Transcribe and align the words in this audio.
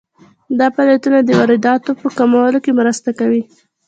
دا 0.59 0.67
فعالیتونه 0.75 1.17
د 1.21 1.29
وارداتو 1.39 1.91
په 2.01 2.07
کمولو 2.17 2.59
کې 2.63 2.71
مرسته 2.79 3.09
کوي. 3.19 3.41